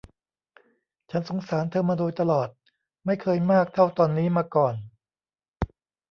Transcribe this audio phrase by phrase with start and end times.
[1.11, 2.49] ฉันสงสารเธอมาโดยตลอด
[3.05, 4.75] ไม่เคยมากเท่าตอนนี้มาก่อน